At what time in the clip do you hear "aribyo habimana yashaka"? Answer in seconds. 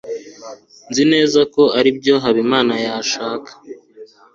1.79-3.51